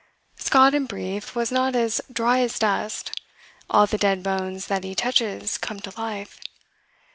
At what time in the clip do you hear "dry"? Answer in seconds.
2.11-2.39